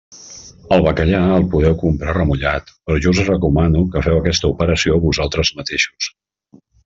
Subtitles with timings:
[0.75, 5.53] El bacallà el podeu comprar remullat, però jo us recomano que feu aquesta operació vosaltres
[5.61, 6.11] mateixos.